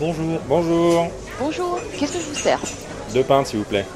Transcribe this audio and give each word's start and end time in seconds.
Bonjour. 0.00 0.40
Bonjour. 0.48 1.06
Bonjour, 1.38 1.78
qu'est-ce 1.96 2.14
que 2.14 2.18
je 2.18 2.28
vous 2.28 2.34
sers 2.34 2.60
Deux 3.12 3.22
pintes, 3.22 3.46
s'il 3.46 3.60
vous 3.60 3.64
plaît. 3.64 3.86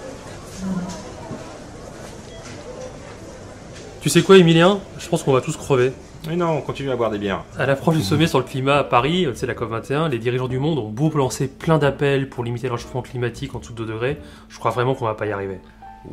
Tu 4.01 4.09
sais 4.09 4.23
quoi, 4.23 4.37
Emilien? 4.37 4.79
Je 4.99 5.09
pense 5.09 5.25
qu'on 5.25 5.33
va 5.33 5.41
tous 5.41 5.57
crever. 5.57 5.93
Mais 6.29 6.37
non, 6.37 6.51
on 6.51 6.61
continue 6.61 6.91
à 6.91 6.97
boire 6.97 7.11
des 7.11 7.19
bières. 7.19 7.45
À 7.59 7.67
l'approche 7.67 7.97
du 7.97 8.03
sommet 8.03 8.29
sur 8.29 8.39
le 8.39 8.45
climat 8.45 8.77
à 8.77 8.85
Paris, 8.85 9.27
c'est 9.35 9.47
la 9.47 9.55
COP21, 9.55 10.09
les 10.09 10.19
dirigeants 10.19 10.49
du 10.49 10.59
monde 10.59 10.79
ont 10.79 10.89
beau 10.89 11.11
lancer 11.11 11.49
plein 11.49 11.79
d'appels 11.79 12.29
pour 12.29 12.45
limiter 12.45 12.69
le 12.69 12.75
réchauffement 12.75 13.03
climatique 13.03 13.55
en 13.55 13.59
dessous 13.59 13.73
de 13.73 13.85
2 13.85 13.93
degrés. 13.93 14.19
Je 14.49 14.59
crois 14.59 14.71
vraiment 14.71 14.95
qu'on 14.95 15.05
va 15.05 15.15
pas 15.15 15.27
y 15.27 15.33
arriver. 15.33 15.59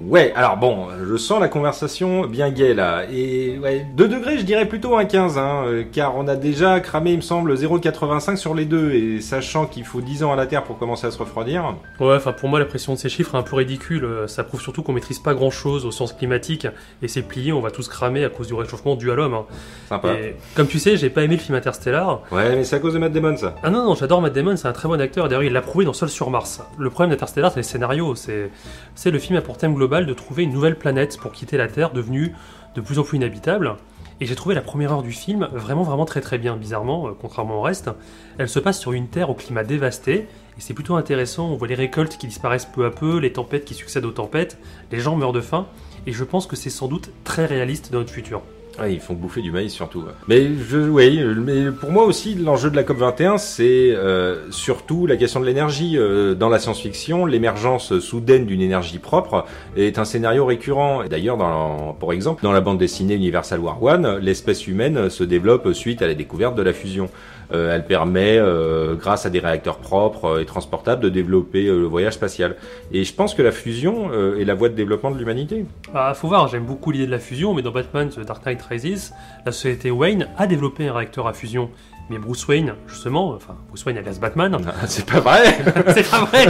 Ouais, 0.07 0.33
alors 0.35 0.57
bon, 0.57 0.87
je 1.07 1.15
sens 1.15 1.39
la 1.39 1.47
conversation 1.47 2.25
bien 2.25 2.49
gaie 2.49 2.73
là. 2.73 3.03
Et 3.11 3.57
ouais, 3.59 3.85
2 3.95 4.07
degrés, 4.07 4.37
je 4.37 4.43
dirais 4.43 4.65
plutôt 4.65 4.97
un 4.97 5.05
15, 5.05 5.37
hein, 5.37 5.63
euh, 5.67 5.83
car 5.89 6.17
on 6.17 6.27
a 6.27 6.35
déjà 6.35 6.79
cramé, 6.79 7.11
il 7.11 7.17
me 7.17 7.21
semble, 7.21 7.53
0,85 7.55 8.35
sur 8.35 8.53
les 8.55 8.65
deux. 8.65 8.91
Et 8.93 9.21
sachant 9.21 9.67
qu'il 9.67 9.85
faut 9.85 10.01
10 10.01 10.23
ans 10.23 10.33
à 10.33 10.35
la 10.35 10.47
Terre 10.47 10.63
pour 10.63 10.77
commencer 10.77 11.07
à 11.07 11.11
se 11.11 11.17
refroidir. 11.17 11.75
Ouais, 11.99 12.15
enfin 12.15 12.33
pour 12.33 12.49
moi, 12.49 12.59
la 12.59 12.65
pression 12.65 12.93
de 12.93 12.97
ces 12.97 13.09
chiffres 13.09 13.35
est 13.35 13.37
un 13.37 13.43
peu 13.43 13.55
ridicule. 13.55 14.07
Ça 14.27 14.43
prouve 14.43 14.59
surtout 14.59 14.81
qu'on 14.83 14.91
maîtrise 14.93 15.19
pas 15.19 15.33
grand 15.33 15.51
chose 15.51 15.85
aux 15.85 15.91
sciences 15.91 16.13
climatiques. 16.13 16.67
Et 17.01 17.07
c'est 17.07 17.21
plié, 17.21 17.53
on 17.53 17.61
va 17.61 17.71
tous 17.71 17.87
cramer 17.87 18.25
à 18.25 18.29
cause 18.29 18.47
du 18.47 18.53
réchauffement 18.53 18.95
dû 18.95 19.11
à 19.11 19.15
l'homme. 19.15 19.35
hein. 19.35 19.45
Sympa. 19.87 20.13
Et 20.13 20.35
comme 20.55 20.67
tu 20.67 20.79
sais, 20.79 20.97
j'ai 20.97 21.09
pas 21.11 21.21
aimé 21.23 21.35
le 21.35 21.41
film 21.41 21.55
Interstellar. 21.55 22.21
Ouais, 22.31 22.55
mais 22.55 22.63
c'est 22.63 22.75
à 22.75 22.79
cause 22.79 22.93
de 22.95 22.99
Matt 22.99 23.13
Damon 23.13 23.37
ça. 23.37 23.55
Ah 23.63 23.69
non, 23.69 23.83
non, 23.85 23.95
j'adore 23.95 24.21
Matt 24.21 24.33
Damon, 24.33 24.57
c'est 24.57 24.67
un 24.67 24.73
très 24.73 24.87
bon 24.89 24.99
acteur. 24.99 25.29
D'ailleurs, 25.29 25.43
il 25.43 25.53
l'a 25.53 25.61
prouvé 25.61 25.85
dans 25.85 25.93
Seul 25.93 26.09
sur 26.09 26.29
Mars. 26.31 26.61
Le 26.77 26.89
problème 26.89 27.11
d'Interstellar, 27.11 27.51
c'est 27.51 27.59
les 27.59 27.63
scénarios. 27.63 28.15
C'est, 28.15 28.49
c'est 28.95 29.11
le 29.11 29.19
film 29.19 29.37
a 29.37 29.41
pour 29.41 29.57
thème 29.57 29.74
global 29.75 30.05
de 30.05 30.13
trouver 30.13 30.43
une 30.43 30.51
nouvelle 30.51 30.77
planète 30.77 31.17
pour 31.19 31.31
quitter 31.31 31.57
la 31.57 31.67
Terre, 31.67 31.91
devenue 31.91 32.33
de 32.75 32.81
plus 32.81 32.97
en 32.97 33.03
plus 33.03 33.17
inhabitable. 33.17 33.75
Et 34.21 34.25
j'ai 34.25 34.35
trouvé 34.35 34.55
la 34.55 34.61
première 34.61 34.93
heure 34.93 35.03
du 35.03 35.11
film 35.11 35.49
vraiment, 35.51 35.83
vraiment 35.83 36.05
très 36.05 36.21
très 36.21 36.37
bien, 36.37 36.55
bizarrement, 36.55 37.07
euh, 37.07 37.11
contrairement 37.19 37.59
au 37.59 37.61
reste. 37.61 37.89
Elle 38.37 38.47
se 38.47 38.59
passe 38.59 38.79
sur 38.79 38.93
une 38.93 39.07
Terre 39.07 39.29
au 39.29 39.33
climat 39.33 39.63
dévasté, 39.63 40.13
et 40.13 40.59
c'est 40.59 40.73
plutôt 40.73 40.95
intéressant. 40.95 41.49
On 41.49 41.57
voit 41.57 41.67
les 41.67 41.75
récoltes 41.75 42.17
qui 42.17 42.27
disparaissent 42.27 42.65
peu 42.65 42.85
à 42.85 42.91
peu, 42.91 43.19
les 43.19 43.33
tempêtes 43.33 43.65
qui 43.65 43.73
succèdent 43.73 44.05
aux 44.05 44.11
tempêtes, 44.11 44.57
les 44.91 44.99
gens 44.99 45.17
meurent 45.17 45.33
de 45.33 45.41
faim, 45.41 45.67
et 46.07 46.13
je 46.13 46.23
pense 46.23 46.47
que 46.47 46.55
c'est 46.55 46.69
sans 46.69 46.87
doute 46.87 47.11
très 47.25 47.45
réaliste 47.45 47.91
dans 47.91 47.99
notre 47.99 48.13
futur. 48.13 48.41
Ouais, 48.79 48.93
ils 48.93 48.99
font 48.99 49.13
bouffer 49.13 49.41
du 49.41 49.51
maïs 49.51 49.71
surtout. 49.71 50.03
Mais 50.27 50.49
je, 50.69 50.77
oui, 50.77 51.21
mais 51.37 51.71
pour 51.71 51.91
moi 51.91 52.03
aussi, 52.03 52.35
l'enjeu 52.35 52.69
de 52.69 52.75
la 52.75 52.83
COP 52.83 52.97
21, 52.97 53.37
c'est 53.37 53.91
euh, 53.95 54.51
surtout 54.51 55.05
la 55.07 55.15
question 55.15 55.39
de 55.39 55.45
l'énergie. 55.45 55.97
Euh, 55.97 56.35
dans 56.35 56.49
la 56.49 56.59
science-fiction, 56.59 57.25
l'émergence 57.25 57.99
soudaine 57.99 58.45
d'une 58.45 58.61
énergie 58.61 58.99
propre 58.99 59.45
est 59.77 59.97
un 59.97 60.05
scénario 60.05 60.45
récurrent. 60.45 61.03
D'ailleurs, 61.09 61.37
dans, 61.37 61.93
pour 61.93 62.11
exemple, 62.11 62.43
dans 62.43 62.51
la 62.51 62.61
bande 62.61 62.77
dessinée 62.77 63.15
Universal 63.15 63.59
War 63.59 63.81
One, 63.81 64.17
l'espèce 64.17 64.67
humaine 64.67 65.09
se 65.09 65.23
développe 65.23 65.71
suite 65.73 66.01
à 66.01 66.07
la 66.07 66.13
découverte 66.13 66.55
de 66.55 66.61
la 66.61 66.73
fusion. 66.73 67.09
Euh, 67.53 67.75
elle 67.75 67.85
permet, 67.85 68.37
euh, 68.37 68.95
grâce 68.95 69.25
à 69.25 69.29
des 69.29 69.39
réacteurs 69.39 69.77
propres 69.77 70.25
euh, 70.25 70.41
et 70.41 70.45
transportables, 70.45 71.01
de 71.03 71.09
développer 71.09 71.63
le 71.65 71.83
voyage 71.85 72.13
spatial. 72.13 72.55
Et 72.91 73.03
je 73.03 73.13
pense 73.13 73.33
que 73.35 73.41
la 73.41 73.51
fusion 73.51 74.11
est 74.37 74.45
la 74.45 74.53
voie 74.55 74.69
de 74.69 74.73
développement 74.75 75.11
de 75.11 75.17
l'humanité. 75.17 75.65
Bah, 75.93 76.13
faut 76.15 76.27
voir, 76.27 76.47
j'aime 76.47 76.65
beaucoup 76.65 76.91
l'idée 76.91 77.05
de 77.05 77.11
la 77.11 77.19
fusion, 77.19 77.53
mais 77.53 77.61
dans 77.61 77.71
Batman 77.71 78.09
The 78.09 78.21
Dark 78.21 78.45
Knight 78.45 78.61
Rises, 78.63 79.13
la 79.45 79.51
société 79.51 79.91
Wayne 79.91 80.27
a 80.37 80.47
développé 80.47 80.87
un 80.87 80.93
réacteur 80.93 81.27
à 81.27 81.33
fusion. 81.33 81.69
Mais 82.09 82.19
Bruce 82.19 82.47
Wayne, 82.47 82.75
justement, 82.87 83.29
enfin, 83.31 83.55
Bruce 83.69 83.83
Wayne 83.83 83.97
alias 83.97 84.19
Batman, 84.21 84.55
Ah, 84.67 84.85
c'est 84.85 85.09
pas 85.09 85.19
vrai 85.21 85.43
c'est 85.95 86.07
pas 86.07 86.25
vrai. 86.25 86.45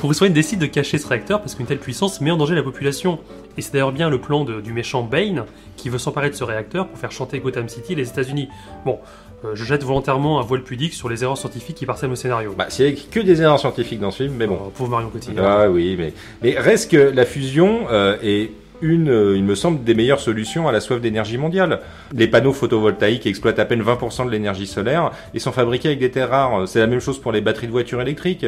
Bruce 0.00 0.20
Wayne 0.20 0.32
décide 0.32 0.58
de 0.60 0.66
cacher 0.66 0.98
ce 0.98 1.06
réacteur 1.06 1.40
parce 1.40 1.54
qu'une 1.54 1.66
telle 1.66 1.78
puissance 1.78 2.20
met 2.20 2.30
en 2.32 2.36
danger 2.36 2.54
la 2.56 2.62
population. 2.64 3.20
Et 3.56 3.62
c'est 3.62 3.72
d'ailleurs 3.72 3.92
bien 3.92 4.10
le 4.10 4.20
plan 4.20 4.44
de- 4.44 4.60
du 4.60 4.72
méchant 4.72 5.02
Bane 5.04 5.44
qui 5.76 5.88
veut 5.88 5.98
s'emparer 5.98 6.30
de 6.30 6.34
ce 6.34 6.42
réacteur 6.44 6.88
pour 6.88 6.98
faire 6.98 7.12
chanter 7.12 7.38
Gotham 7.40 7.68
City 7.68 7.92
et 7.92 7.96
les 7.96 8.08
États-Unis. 8.08 8.48
Bon, 8.84 8.98
euh, 9.44 9.52
je 9.54 9.64
jette 9.64 9.82
volontairement 9.84 10.38
un 10.40 10.42
voile 10.42 10.62
pudique 10.62 10.92
sur 10.92 11.08
les 11.08 11.22
erreurs 11.22 11.38
scientifiques 11.38 11.76
qui 11.76 11.86
parsèment 11.86 12.10
le 12.10 12.16
scénario. 12.16 12.54
Bah, 12.56 12.68
avait 12.78 12.94
que 12.94 13.20
des 13.20 13.40
erreurs 13.40 13.58
scientifiques 13.58 14.00
dans 14.00 14.10
ce 14.10 14.24
film, 14.24 14.34
mais 14.36 14.46
bon. 14.46 14.58
Oh, 14.60 14.72
pauvre 14.74 14.90
Marion 14.90 15.08
Cotillard. 15.08 15.46
Ah 15.46 15.70
oui, 15.70 15.96
mais, 15.98 16.12
mais 16.42 16.58
reste 16.58 16.90
que 16.90 16.96
la 16.96 17.24
fusion 17.24 17.86
euh, 17.90 18.16
est 18.22 18.50
une, 18.82 19.10
euh, 19.10 19.36
il 19.36 19.44
me 19.44 19.54
semble, 19.54 19.82
des 19.84 19.94
meilleures 19.94 20.20
solutions 20.20 20.68
à 20.68 20.72
la 20.72 20.80
soif 20.80 21.00
d'énergie 21.00 21.38
mondiale. 21.38 21.80
Les 22.12 22.28
panneaux 22.28 22.52
photovoltaïques 22.52 23.26
exploitent 23.26 23.58
à 23.58 23.64
peine 23.64 23.82
20% 23.82 24.26
de 24.26 24.30
l'énergie 24.30 24.66
solaire 24.66 25.10
et 25.34 25.38
sont 25.38 25.52
fabriqués 25.52 25.88
avec 25.88 26.00
des 26.00 26.10
terres 26.10 26.30
rares. 26.30 26.68
C'est 26.68 26.78
la 26.78 26.86
même 26.86 27.00
chose 27.00 27.18
pour 27.18 27.32
les 27.32 27.40
batteries 27.40 27.66
de 27.66 27.72
voitures 27.72 28.00
électriques, 28.00 28.46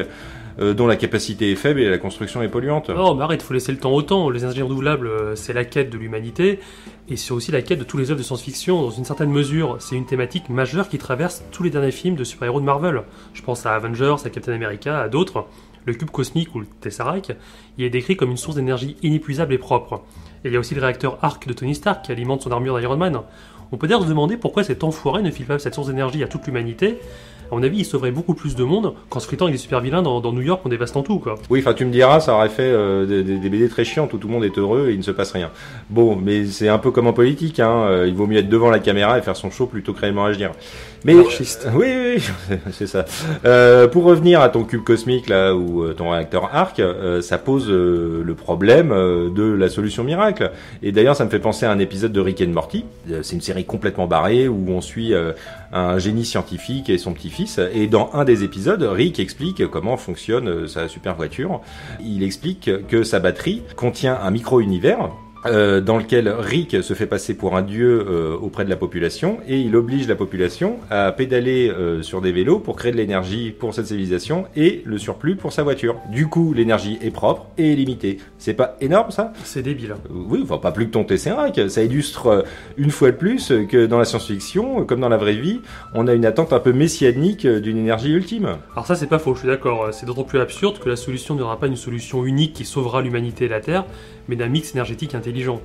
euh, 0.60 0.74
dont 0.74 0.86
la 0.86 0.96
capacité 0.96 1.52
est 1.52 1.56
faible 1.56 1.80
et 1.80 1.88
la 1.88 1.98
construction 1.98 2.42
est 2.42 2.48
polluante. 2.48 2.90
Oh, 2.96 3.14
mais 3.14 3.22
arrête, 3.22 3.42
faut 3.42 3.54
laisser 3.54 3.72
le 3.72 3.78
temps 3.78 3.92
au 3.92 4.02
temps. 4.02 4.30
Les 4.30 4.40
énergies 4.40 4.62
renouvelables, 4.62 5.06
euh, 5.06 5.34
c'est 5.34 5.52
la 5.52 5.64
quête 5.64 5.90
de 5.90 5.98
l'humanité, 5.98 6.60
et 7.08 7.16
c'est 7.16 7.32
aussi 7.32 7.52
la 7.52 7.62
quête 7.62 7.78
de 7.78 7.84
tous 7.84 7.96
les 7.96 8.10
œuvres 8.10 8.18
de 8.18 8.24
science-fiction. 8.24 8.82
Dans 8.82 8.90
une 8.90 9.04
certaine 9.04 9.30
mesure, 9.30 9.76
c'est 9.80 9.96
une 9.96 10.06
thématique 10.06 10.48
majeure 10.48 10.88
qui 10.88 10.98
traverse 10.98 11.44
tous 11.52 11.62
les 11.62 11.70
derniers 11.70 11.90
films 11.90 12.16
de 12.16 12.24
super-héros 12.24 12.60
de 12.60 12.66
Marvel. 12.66 13.02
Je 13.34 13.42
pense 13.42 13.66
à 13.66 13.74
Avengers, 13.74 14.16
à 14.24 14.30
Captain 14.30 14.52
America, 14.52 15.00
à 15.00 15.08
d'autres. 15.08 15.46
Le 15.84 15.94
cube 15.94 16.10
cosmique 16.10 16.54
ou 16.54 16.60
le 16.60 16.66
Tesseract, 16.80 17.34
il 17.76 17.84
est 17.84 17.90
décrit 17.90 18.16
comme 18.16 18.30
une 18.30 18.36
source 18.36 18.54
d'énergie 18.54 18.96
inépuisable 19.02 19.52
et 19.52 19.58
propre. 19.58 20.02
Et 20.44 20.48
il 20.48 20.54
y 20.54 20.56
a 20.56 20.60
aussi 20.60 20.76
le 20.76 20.80
réacteur 20.80 21.18
Arc 21.22 21.46
de 21.48 21.52
Tony 21.52 21.74
Stark 21.74 22.04
qui 22.04 22.12
alimente 22.12 22.42
son 22.42 22.52
armure 22.52 22.78
d'Iron 22.78 22.96
Man. 22.96 23.20
On 23.72 23.78
peut 23.78 23.88
d'ailleurs 23.88 24.02
se 24.02 24.08
demander 24.08 24.36
pourquoi 24.36 24.62
cet 24.62 24.84
enfoiré 24.84 25.22
ne 25.22 25.30
file 25.30 25.46
pas 25.46 25.58
cette 25.58 25.74
source 25.74 25.88
d'énergie 25.88 26.22
à 26.22 26.28
toute 26.28 26.46
l'humanité. 26.46 26.98
À 27.52 27.54
mon 27.54 27.62
avis, 27.62 27.80
il 27.80 27.84
sauverait 27.84 28.12
beaucoup 28.12 28.32
plus 28.32 28.56
de 28.56 28.64
monde 28.64 28.94
qu'en 29.10 29.20
se 29.20 29.26
fritant 29.26 29.44
avec 29.44 29.54
des 29.54 29.60
super 29.60 29.80
vilains 29.82 30.00
dans, 30.00 30.20
dans 30.22 30.32
New 30.32 30.40
York 30.40 30.62
en 30.64 30.70
dévastant 30.70 31.02
tout, 31.02 31.18
quoi. 31.18 31.34
Oui, 31.50 31.58
enfin 31.60 31.74
tu 31.74 31.84
me 31.84 31.90
diras, 31.92 32.18
ça 32.20 32.34
aurait 32.34 32.48
fait 32.48 32.62
euh, 32.62 33.04
des, 33.22 33.48
BD 33.50 33.68
très 33.68 33.84
chiantes 33.84 34.14
où 34.14 34.16
tout 34.18 34.26
le 34.26 34.32
monde 34.32 34.44
est 34.44 34.56
heureux 34.56 34.88
et 34.88 34.92
il 34.92 34.98
ne 34.98 35.02
se 35.02 35.10
passe 35.10 35.32
rien. 35.32 35.50
Bon, 35.90 36.16
mais 36.16 36.46
c'est 36.46 36.68
un 36.68 36.78
peu 36.78 36.90
comme 36.90 37.06
en 37.06 37.12
politique, 37.12 37.60
hein. 37.60 37.84
euh, 37.88 38.06
il 38.08 38.14
vaut 38.14 38.26
mieux 38.26 38.38
être 38.38 38.48
devant 38.48 38.70
la 38.70 38.78
caméra 38.78 39.18
et 39.18 39.22
faire 39.22 39.36
son 39.36 39.50
show 39.50 39.66
plutôt 39.66 39.92
que 39.92 40.00
réellement 40.00 40.24
agir. 40.24 40.52
Mais 41.04 41.12
Anarchiste. 41.12 41.66
euh, 41.66 41.70
oui, 41.74 41.86
oui, 42.16 42.22
oui, 42.50 42.56
c'est 42.72 42.86
ça. 42.86 43.04
Euh, 43.44 43.86
pour 43.88 44.04
revenir 44.04 44.40
à 44.40 44.48
ton 44.48 44.64
cube 44.64 44.84
cosmique 44.84 45.28
là 45.28 45.54
ou 45.54 45.82
euh, 45.82 45.92
ton 45.94 46.10
réacteur 46.10 46.48
arc, 46.54 46.78
euh, 46.80 47.20
ça 47.20 47.38
pose 47.38 47.66
euh, 47.68 48.22
le 48.24 48.34
problème 48.34 48.92
euh, 48.92 49.28
de 49.28 49.42
la 49.42 49.68
solution 49.68 50.04
miracle. 50.04 50.52
Et 50.82 50.92
d'ailleurs, 50.92 51.16
ça 51.16 51.24
me 51.24 51.30
fait 51.30 51.40
penser 51.40 51.66
à 51.66 51.72
un 51.72 51.80
épisode 51.80 52.12
de 52.12 52.20
Rick 52.20 52.40
and 52.40 52.52
Morty. 52.52 52.84
Euh, 53.10 53.20
c'est 53.22 53.34
une 53.34 53.42
série 53.42 53.64
complètement 53.64 54.06
barrée 54.06 54.46
où 54.48 54.64
on 54.68 54.80
suit 54.80 55.12
euh, 55.12 55.32
un 55.72 55.98
génie 55.98 56.24
scientifique 56.24 56.88
et 56.88 56.98
son 56.98 57.14
Et 57.72 57.86
dans 57.86 58.10
un 58.14 58.24
des 58.24 58.44
épisodes, 58.44 58.82
Rick 58.82 59.18
explique 59.18 59.66
comment 59.68 59.96
fonctionne 59.96 60.48
euh, 60.48 60.66
sa 60.66 60.88
super 60.88 61.14
voiture. 61.14 61.60
Il 62.00 62.22
explique 62.22 62.70
que 62.88 63.04
sa 63.04 63.20
batterie 63.20 63.62
contient 63.76 64.18
un 64.20 64.30
micro-univers 64.30 65.10
euh, 65.44 65.80
dans 65.80 65.98
lequel 65.98 66.28
Rick 66.28 66.84
se 66.84 66.94
fait 66.94 67.06
passer 67.06 67.34
pour 67.34 67.56
un 67.56 67.62
dieu 67.62 68.06
euh, 68.08 68.36
auprès 68.40 68.64
de 68.64 68.70
la 68.70 68.76
population 68.76 69.38
et 69.48 69.58
il 69.58 69.74
oblige 69.74 70.06
la 70.06 70.14
population 70.14 70.76
à 70.88 71.10
pédaler 71.10 71.68
euh, 71.68 72.00
sur 72.00 72.20
des 72.20 72.30
vélos 72.30 72.60
pour 72.60 72.76
créer 72.76 72.92
de 72.92 72.96
l'énergie 72.96 73.50
pour 73.50 73.74
cette 73.74 73.86
civilisation 73.86 74.46
et 74.54 74.82
le 74.84 74.98
surplus 74.98 75.34
pour 75.34 75.52
sa 75.52 75.64
voiture. 75.64 75.96
Du 76.12 76.28
coup, 76.28 76.52
l'énergie 76.52 76.96
est 77.02 77.10
propre 77.10 77.46
et 77.58 77.74
limitée. 77.74 78.18
C'est 78.38 78.54
pas 78.54 78.76
énorme 78.80 79.10
ça? 79.10 79.32
C'est 79.42 79.62
débile. 79.62 79.96
oui, 80.10 80.40
enfin 80.44 80.58
pas 80.58 80.70
plus 80.70 80.86
que 80.86 80.92
ton 80.92 81.02
Tesseract. 81.02 81.68
Ça 81.68 81.82
illustre 81.82 82.44
une 82.76 82.90
fois 82.90 83.10
de 83.10 83.16
plus 83.16 83.52
que 83.68 83.86
dans 83.86 83.98
la 83.98 84.04
science-fiction, 84.04 84.84
comme 84.84 85.00
dans 85.00 85.08
la 85.08 85.16
vraie 85.16 85.34
vie, 85.34 85.60
on 85.94 86.06
a 86.06 86.14
une 86.14 86.24
attente 86.24 86.52
un 86.52 86.60
peu 86.60 86.72
messianique 86.72 87.48
d'une 87.48 87.78
énergie 87.78 88.12
ultime. 88.12 88.58
Alors 88.74 88.86
ça 88.86 88.94
c'est 88.94 89.08
pas 89.08 89.18
faux, 89.18 89.34
je 89.34 89.40
suis 89.40 89.48
d'accord. 89.48 89.88
C'est 89.92 90.06
d'autant 90.06 90.22
plus 90.22 90.38
absurde 90.38 90.78
que 90.78 90.88
la 90.88 90.96
solution 90.96 91.34
n'aura 91.34 91.58
pas 91.58 91.66
une 91.66 91.74
solution 91.74 92.24
unique 92.24 92.52
qui 92.52 92.64
sauvera 92.64 93.02
l'humanité 93.02 93.46
et 93.46 93.48
la 93.48 93.60
Terre, 93.60 93.84
mais 94.28 94.36
d'un 94.36 94.48
mix 94.48 94.72
énergétique 94.72 95.16
intelligent 95.16 95.31
intelligent. 95.32 95.62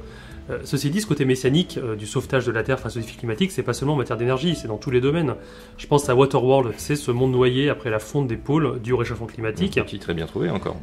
Euh, 0.50 0.60
ceci 0.64 0.90
dit, 0.90 1.02
ce 1.02 1.08
côté 1.08 1.26
messianique 1.26 1.78
euh, 1.82 1.96
du 1.96 2.06
sauvetage 2.06 2.46
de 2.46 2.52
la 2.52 2.64
Terre 2.64 2.80
face 2.80 2.96
aux 2.96 3.00
défis 3.00 3.18
climatiques, 3.18 3.52
c'est 3.52 3.64
pas 3.64 3.74
seulement 3.74 3.94
en 3.96 3.98
matière 3.98 4.18
d'énergie, 4.18 4.56
c'est 4.56 4.68
dans 4.68 4.78
tous 4.78 4.92
les 4.92 5.02
domaines. 5.02 5.36
Je 5.78 5.88
pense 5.88 6.08
à 6.10 6.16
Waterworld, 6.16 6.74
c'est 6.78 6.96
ce 6.96 7.12
monde 7.12 7.32
noyé 7.32 7.70
après 7.70 7.90
la 7.90 8.00
fonte 8.00 8.28
des 8.28 8.38
pôles 8.38 8.80
du 8.82 8.94
réchauffement 8.94 9.28
climatique. 9.28 9.80
Petit 9.84 10.00
très 10.00 10.14
bien 10.14 10.26
trouvé 10.26 10.50
encore. 10.50 10.78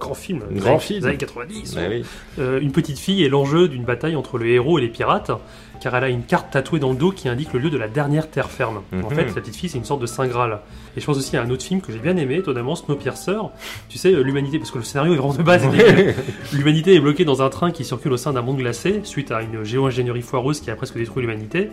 Grand 0.00 0.14
film, 0.14 0.42
Grand 0.50 0.78
film. 0.80 1.00
des 1.00 1.06
années 1.06 1.16
90. 1.16 1.76
Ouais, 1.76 1.88
oui. 1.88 2.04
Euh, 2.38 2.60
une 2.60 2.72
petite 2.72 2.98
fille 2.98 3.22
est 3.24 3.28
l'enjeu 3.28 3.68
d'une 3.68 3.84
bataille 3.84 4.16
entre 4.16 4.36
le 4.38 4.46
héros 4.48 4.78
et 4.78 4.82
les 4.82 4.88
pirates, 4.88 5.30
car 5.80 5.94
elle 5.94 6.04
a 6.04 6.08
une 6.08 6.22
carte 6.24 6.50
tatouée 6.52 6.78
dans 6.80 6.90
le 6.90 6.96
dos 6.96 7.10
qui 7.12 7.28
indique 7.28 7.52
le 7.52 7.60
lieu 7.60 7.70
de 7.70 7.78
la 7.78 7.88
dernière 7.88 8.28
terre 8.30 8.50
ferme. 8.50 8.82
En 8.92 8.96
Mhm. 8.96 9.10
fait, 9.10 9.24
la 9.26 9.32
petite 9.32 9.56
fille, 9.56 9.68
c'est 9.68 9.78
une 9.78 9.84
sorte 9.84 10.00
de 10.00 10.06
Saint 10.06 10.26
Graal. 10.26 10.60
Et 10.96 11.00
je 11.00 11.06
pense 11.06 11.16
aussi 11.16 11.36
à 11.36 11.42
un 11.42 11.50
autre 11.50 11.62
film 11.62 11.80
que 11.80 11.92
j'ai 11.92 11.98
bien 11.98 12.16
aimé, 12.16 12.36
étonnamment, 12.36 12.74
Snowpiercer. 12.74 13.38
Tu 13.88 13.98
sais, 13.98 14.10
l'humanité, 14.10 14.58
parce 14.58 14.70
que 14.70 14.78
le 14.78 14.84
scénario 14.84 15.14
est 15.14 15.16
vraiment 15.16 15.34
de 15.34 15.42
base. 15.42 15.64
l'humanité 16.52 16.94
est 16.94 17.00
bloquée 17.00 17.24
dans 17.24 17.42
un 17.42 17.48
train 17.48 17.70
qui 17.70 17.84
circule 17.84 18.12
au 18.12 18.16
sein 18.16 18.32
d'un 18.32 18.42
monde 18.42 18.58
glacé, 18.58 19.00
suite 19.04 19.30
à 19.30 19.42
une 19.42 19.64
géo-ingénierie 19.64 20.22
foireuse 20.22 20.60
qui 20.60 20.70
a 20.70 20.76
presque 20.76 20.96
détruit 20.96 21.22
l'humanité. 21.22 21.70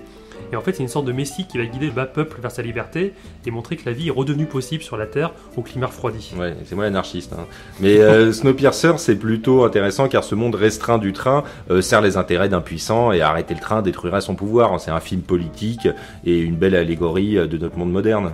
Et 0.51 0.55
en 0.55 0.61
fait, 0.61 0.73
c'est 0.73 0.81
une 0.81 0.89
sorte 0.89 1.05
de 1.05 1.11
messie 1.11 1.45
qui 1.47 1.57
va 1.59 1.65
guider 1.65 1.85
le 1.85 1.91
bas 1.91 2.05
peuple 2.07 2.41
vers 2.41 2.51
sa 2.51 2.61
liberté 2.63 3.13
et 3.45 3.51
montrer 3.51 3.75
que 3.77 3.83
la 3.85 3.91
vie 3.93 4.07
est 4.07 4.11
redevenue 4.11 4.47
possible 4.47 4.81
sur 4.83 4.97
la 4.97 5.05
Terre 5.05 5.31
au 5.55 5.61
climat 5.61 5.85
refroidi. 5.87 6.33
Ouais, 6.37 6.55
c'est 6.65 6.75
moi 6.75 6.83
l'anarchiste. 6.85 7.33
hein. 7.33 7.45
Mais 7.79 7.99
euh, 7.99 8.31
Snowpiercer, 8.33 8.93
c'est 8.97 9.15
plutôt 9.15 9.63
intéressant 9.63 10.07
car 10.07 10.23
ce 10.23 10.33
monde 10.33 10.55
restreint 10.55 10.97
du 10.97 11.13
train 11.13 11.43
euh, 11.69 11.81
sert 11.81 12.01
les 12.01 12.17
intérêts 12.17 12.49
d'un 12.49 12.61
puissant 12.61 13.11
et 13.11 13.21
arrêter 13.21 13.53
le 13.53 13.59
train 13.59 13.81
détruirait 13.83 14.21
son 14.21 14.33
pouvoir. 14.35 14.79
C'est 14.79 14.91
un 14.91 14.99
film 14.99 15.21
politique 15.21 15.87
et 16.25 16.39
une 16.39 16.55
belle 16.55 16.75
allégorie 16.75 17.37
euh, 17.37 17.45
de 17.47 17.57
notre 17.57 17.77
monde 17.77 17.91
moderne. 17.91 18.31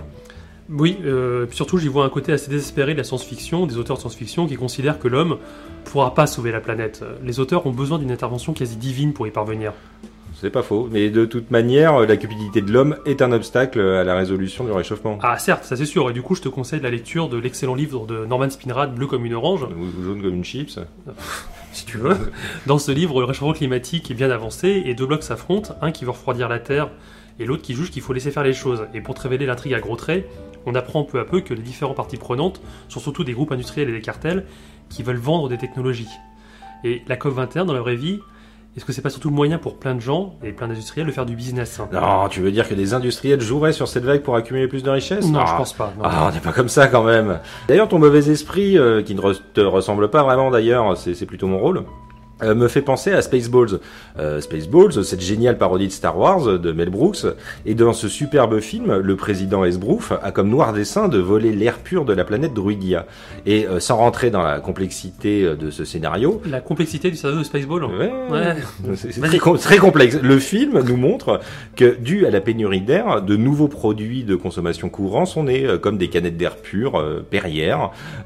Oui, 0.70 0.98
euh, 1.04 1.46
puis 1.46 1.56
surtout 1.56 1.78
j'y 1.78 1.88
vois 1.88 2.04
un 2.04 2.10
côté 2.10 2.32
assez 2.32 2.50
désespéré 2.50 2.92
de 2.92 2.98
la 2.98 3.04
science-fiction, 3.04 3.66
des 3.66 3.78
auteurs 3.78 3.96
de 3.96 4.00
science-fiction 4.00 4.46
qui 4.46 4.56
considèrent 4.56 4.98
que 4.98 5.08
l'homme 5.08 5.38
pourra 5.84 6.14
pas 6.14 6.26
sauver 6.26 6.52
la 6.52 6.60
planète. 6.60 7.02
Les 7.24 7.40
auteurs 7.40 7.66
ont 7.66 7.72
besoin 7.72 7.98
d'une 7.98 8.10
intervention 8.10 8.52
quasi 8.52 8.76
divine 8.76 9.14
pour 9.14 9.26
y 9.26 9.30
parvenir. 9.30 9.72
c'est 10.34 10.50
pas 10.50 10.62
faux. 10.62 10.88
Mais 10.92 11.08
de 11.08 11.24
toute 11.24 11.50
manière, 11.50 12.00
la 12.00 12.16
cupidité 12.18 12.60
de 12.60 12.70
l'homme 12.70 12.96
est 13.06 13.22
un 13.22 13.32
obstacle 13.32 13.80
à 13.80 14.04
la 14.04 14.14
résolution 14.14 14.64
du 14.64 14.72
réchauffement. 14.72 15.18
Ah 15.22 15.38
certes, 15.38 15.64
ça 15.64 15.74
c'est 15.74 15.86
sûr, 15.86 16.10
et 16.10 16.12
du 16.12 16.20
coup 16.20 16.34
je 16.34 16.42
te 16.42 16.48
conseille 16.50 16.80
la 16.80 16.90
lecture 16.90 17.30
de 17.30 17.38
l'excellent 17.38 17.74
livre 17.74 18.06
de 18.06 18.26
Norman 18.26 18.50
Spinrad, 18.50 18.94
Bleu 18.94 19.06
comme 19.06 19.24
une 19.24 19.34
orange, 19.34 19.62
Ou 19.64 20.04
jaune 20.04 20.20
comme 20.20 20.34
une 20.34 20.44
chips. 20.44 20.78
si 21.72 21.86
tu 21.86 21.96
veux. 21.98 22.16
Dans 22.66 22.78
ce 22.78 22.92
livre, 22.92 23.20
le 23.20 23.24
réchauffement 23.24 23.52
climatique 23.52 24.10
est 24.10 24.14
bien 24.14 24.30
avancé, 24.30 24.82
et 24.84 24.94
deux 24.94 25.06
blocs 25.06 25.22
s'affrontent, 25.22 25.74
un 25.80 25.92
qui 25.92 26.04
veut 26.04 26.10
refroidir 26.10 26.48
la 26.48 26.58
Terre, 26.58 26.90
et 27.38 27.44
l'autre 27.44 27.62
qui 27.62 27.74
juge 27.74 27.90
qu'il 27.90 28.02
faut 28.02 28.12
laisser 28.12 28.30
faire 28.30 28.42
les 28.42 28.52
choses. 28.52 28.86
Et 28.94 29.00
pour 29.00 29.14
te 29.14 29.20
révéler 29.22 29.46
l'intrigue 29.46 29.74
à 29.74 29.80
gros 29.80 29.96
traits, 29.96 30.26
on 30.68 30.74
apprend 30.74 31.02
peu 31.04 31.18
à 31.20 31.24
peu 31.24 31.40
que 31.40 31.54
les 31.54 31.62
différentes 31.62 31.96
parties 31.96 32.16
prenantes 32.18 32.60
sont 32.88 33.00
surtout 33.00 33.24
des 33.24 33.32
groupes 33.32 33.52
industriels 33.52 33.88
et 33.88 33.92
des 33.92 34.00
cartels 34.00 34.44
qui 34.88 35.02
veulent 35.02 35.16
vendre 35.16 35.48
des 35.48 35.58
technologies. 35.58 36.08
Et 36.84 37.02
la 37.08 37.16
COP21, 37.16 37.64
dans 37.66 37.72
la 37.72 37.80
vraie 37.80 37.96
vie, 37.96 38.20
est-ce 38.76 38.84
que 38.84 38.92
c'est 38.92 39.02
pas 39.02 39.10
surtout 39.10 39.30
le 39.30 39.34
moyen 39.34 39.58
pour 39.58 39.78
plein 39.78 39.94
de 39.96 40.00
gens 40.00 40.36
et 40.44 40.52
plein 40.52 40.68
d'industriels 40.68 41.06
de 41.06 41.10
faire 41.12 41.26
du 41.26 41.34
business 41.34 41.80
hein? 41.80 41.88
Non, 41.92 42.28
tu 42.28 42.40
veux 42.40 42.52
dire 42.52 42.68
que 42.68 42.74
des 42.74 42.94
industriels 42.94 43.40
joueraient 43.40 43.72
sur 43.72 43.88
cette 43.88 44.04
vague 44.04 44.22
pour 44.22 44.36
accumuler 44.36 44.68
plus 44.68 44.84
de 44.84 44.90
richesses? 44.90 45.26
Non, 45.28 45.40
Ah. 45.42 45.46
je 45.50 45.56
pense 45.56 45.72
pas. 45.72 45.92
non. 45.96 46.02
Ah, 46.04 46.28
on 46.30 46.34
n'est 46.34 46.40
pas 46.40 46.52
comme 46.52 46.68
ça 46.68 46.86
quand 46.86 47.02
même. 47.02 47.40
D'ailleurs, 47.66 47.88
ton 47.88 47.98
mauvais 47.98 48.30
esprit, 48.30 48.78
euh, 48.78 49.02
qui 49.02 49.14
ne 49.16 49.20
te 49.52 49.60
ressemble 49.60 50.10
pas 50.10 50.22
vraiment 50.22 50.50
d'ailleurs, 50.52 50.96
c'est 50.96 51.26
plutôt 51.26 51.48
mon 51.48 51.58
rôle, 51.58 51.84
euh, 52.42 52.54
me 52.54 52.68
fait 52.68 52.82
penser 52.82 53.12
à 53.12 53.22
Spaceballs. 53.22 53.80
Euh, 54.18 54.40
Spaceballs, 54.40 55.04
cette 55.04 55.20
géniale 55.20 55.58
parodie 55.58 55.86
de 55.88 55.92
Star 55.92 56.18
Wars 56.18 56.58
de 56.58 56.72
Mel 56.72 56.90
Brooks, 56.90 57.26
et 57.66 57.74
dans 57.74 57.92
ce 57.92 58.08
superbe 58.08 58.60
film, 58.60 58.96
le 58.96 59.16
président 59.16 59.64
Esbrouf 59.64 60.12
a 60.22 60.30
comme 60.32 60.48
noir 60.48 60.72
dessein 60.72 61.08
de 61.08 61.18
voler 61.18 61.52
l'air 61.52 61.78
pur 61.78 62.04
de 62.04 62.12
la 62.12 62.24
planète 62.24 62.54
Druidia. 62.54 63.06
Et 63.46 63.66
euh, 63.66 63.80
sans 63.80 63.96
rentrer 63.96 64.30
dans 64.30 64.42
la 64.42 64.60
complexité 64.60 65.42
euh, 65.44 65.56
de 65.56 65.70
ce 65.70 65.84
scénario, 65.84 66.40
La 66.48 66.60
complexité 66.60 67.10
du 67.10 67.16
cerveau 67.16 67.38
de 67.38 67.44
Spaceball 67.44 67.84
Ouais. 67.84 68.12
Ouais. 68.30 68.94
C'est 68.96 69.20
très, 69.20 69.38
com- 69.38 69.58
très 69.58 69.78
complexe. 69.78 70.18
Le 70.22 70.38
film 70.38 70.80
nous 70.86 70.96
montre 70.96 71.40
que, 71.76 71.96
dû 71.98 72.26
à 72.26 72.30
la 72.30 72.40
pénurie 72.40 72.80
d'air, 72.80 73.22
de 73.22 73.36
nouveaux 73.36 73.68
produits 73.68 74.24
de 74.24 74.36
consommation 74.36 74.88
courants 74.88 75.26
sont 75.26 75.44
nés, 75.44 75.64
euh, 75.64 75.78
comme 75.78 75.98
des 75.98 76.08
canettes 76.08 76.36
d'air 76.36 76.56
pur, 76.56 76.96
euh, 76.96 77.24
Perrier, 77.28 77.74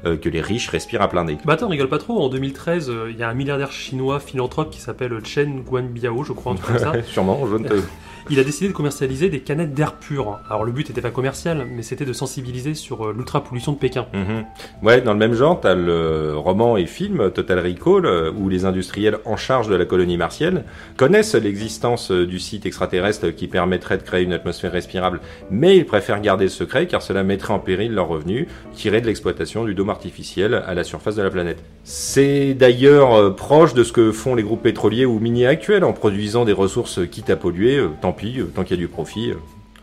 euh, 0.05 0.17
que 0.17 0.29
les 0.29 0.41
riches 0.41 0.69
respirent 0.69 1.01
à 1.01 1.09
plein 1.09 1.23
nez. 1.25 1.37
Bah 1.45 1.53
attends, 1.53 1.67
rigole 1.67 1.89
pas 1.89 1.97
trop. 1.97 2.19
En 2.21 2.29
2013, 2.29 2.89
euh, 2.89 3.07
il 3.11 3.17
y 3.17 3.23
a 3.23 3.29
un 3.29 3.33
milliardaire 3.33 3.71
chinois 3.71 4.02
philanthrope 4.19 4.69
qui 4.71 4.79
s'appelle 4.81 5.19
Chen 5.25 5.61
Guanbiao, 5.61 6.23
je 6.23 6.33
crois, 6.33 6.53
un 6.53 6.55
truc 6.55 6.67
comme 6.77 6.79
ça. 6.79 7.01
Sûrement, 7.03 7.39
te- 7.59 7.73
Il 8.29 8.39
a 8.39 8.43
décidé 8.43 8.69
de 8.69 8.73
commercialiser 8.73 9.29
des 9.29 9.41
canettes 9.41 9.73
d'air 9.73 9.95
pur. 9.95 10.39
Alors 10.49 10.63
le 10.63 10.71
but 10.71 10.87
n'était 10.87 11.01
pas 11.01 11.11
commercial, 11.11 11.67
mais 11.69 11.83
c'était 11.83 12.05
de 12.05 12.13
sensibiliser 12.13 12.73
sur 12.73 13.07
euh, 13.07 13.13
l'ultra-pollution 13.15 13.73
de 13.73 13.77
Pékin. 13.77 14.05
Mhm. 14.13 14.45
Ouais, 14.81 15.01
dans 15.01 15.11
le 15.11 15.19
même 15.19 15.33
genre, 15.33 15.59
t'as 15.59 15.75
le 15.75 16.33
roman 16.37 16.77
et 16.77 16.85
film 16.85 17.31
Total 17.31 17.59
Recall, 17.59 18.05
euh, 18.05 18.31
où 18.31 18.47
les 18.47 18.63
industriels 18.63 19.17
en 19.25 19.35
charge 19.35 19.67
de 19.67 19.75
la 19.75 19.85
colonie 19.85 20.15
martienne 20.15 20.63
connaissent 20.95 21.35
l'existence 21.35 22.11
euh, 22.11 22.25
du 22.25 22.39
site 22.39 22.65
extraterrestre 22.65 23.29
qui 23.29 23.47
permettrait 23.47 23.97
de 23.97 24.03
créer 24.03 24.23
une 24.23 24.33
atmosphère 24.33 24.71
respirable, 24.71 25.19
mais 25.51 25.75
ils 25.75 25.85
préfèrent 25.85 26.21
garder 26.21 26.45
le 26.45 26.49
secret 26.49 26.87
car 26.87 27.01
cela 27.01 27.23
mettrait 27.23 27.53
en 27.53 27.59
péril 27.59 27.93
leurs 27.93 28.07
revenus 28.07 28.47
tirés 28.73 29.01
de 29.01 29.07
l'exploitation 29.07 29.65
du 29.65 29.75
dôme 29.75 29.89
artificiel 29.89 30.53
à 30.65 30.73
la 30.73 30.85
surface 30.85 31.15
de 31.15 31.23
la 31.23 31.29
planète. 31.29 31.63
C'est 31.83 32.53
d'ailleurs 32.53 33.35
proche 33.35 33.73
de 33.73 33.83
ce 33.83 33.91
que 33.91 34.11
font 34.11 34.35
les 34.35 34.43
groupes 34.43 34.63
pétroliers 34.63 35.05
ou 35.05 35.19
miniers 35.19 35.47
actuels 35.47 35.83
en 35.83 35.91
produisant 35.91 36.45
des 36.45 36.53
ressources 36.53 37.01
quitte 37.09 37.29
à 37.29 37.35
polluer, 37.35 37.81
tant 38.13 38.19
pis, 38.19 38.39
euh, 38.39 38.45
tant 38.53 38.63
qu'il 38.63 38.77
y 38.77 38.79
a 38.79 38.81
du 38.81 38.87
profit. 38.87 39.31
euh. 39.31 39.35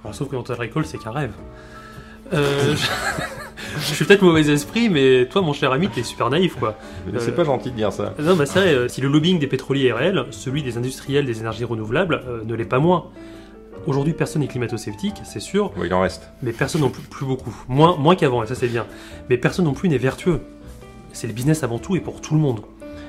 Alors, 0.04 0.14
sauf 0.14 0.28
que 0.28 0.36
dans 0.36 0.42
Total 0.42 0.66
Recall, 0.68 0.86
c'est 0.86 0.98
qu'un 0.98 1.10
rêve. 1.10 1.32
Euh, 2.32 2.74
je... 2.76 2.86
je 3.80 3.94
suis 3.94 4.04
peut-être 4.04 4.22
mauvais 4.22 4.48
esprit, 4.50 4.88
mais 4.88 5.26
toi, 5.30 5.42
mon 5.42 5.52
cher 5.52 5.72
ami, 5.72 5.88
t'es 5.88 6.02
super 6.02 6.30
naïf, 6.30 6.54
quoi. 6.56 6.76
C'est 7.18 7.34
pas 7.34 7.44
gentil 7.44 7.70
de 7.70 7.76
dire 7.76 7.92
ça. 7.92 8.14
Non, 8.18 8.36
bah 8.36 8.46
c'est 8.46 8.60
vrai, 8.60 8.88
si 8.88 9.00
le 9.00 9.08
lobbying 9.08 9.38
des 9.38 9.46
pétroliers 9.46 9.86
est 9.88 9.92
réel, 9.92 10.24
celui 10.30 10.62
des 10.62 10.76
industriels 10.78 11.26
des 11.26 11.40
énergies 11.40 11.64
renouvelables 11.64 12.22
euh, 12.26 12.42
ne 12.44 12.54
l'est 12.54 12.64
pas 12.64 12.78
moins. 12.78 13.06
Aujourd'hui, 13.86 14.12
personne 14.12 14.42
n'est 14.42 14.48
climato-sceptique, 14.48 15.16
c'est 15.24 15.40
sûr, 15.40 15.70
Bon, 15.70 15.84
il 15.84 15.92
en 15.94 16.00
reste. 16.02 16.30
mais 16.42 16.52
personne 16.52 16.82
non 16.82 16.90
plus, 16.90 17.02
plus 17.02 17.26
beaucoup. 17.26 17.54
Moins, 17.68 17.96
moins 17.96 18.14
qu'avant, 18.14 18.42
et 18.42 18.46
ça 18.46 18.54
c'est 18.54 18.68
bien. 18.68 18.86
Mais 19.30 19.38
personne 19.38 19.64
non 19.64 19.72
plus 19.72 19.88
n'est 19.88 19.96
vertueux. 19.98 20.40
C'est 21.12 21.26
le 21.26 21.32
business 21.32 21.62
avant 21.64 21.78
tout 21.78 21.96
et 21.96 22.00
pour 22.00 22.20
tout 22.20 22.34
le 22.34 22.40
monde. 22.40 22.60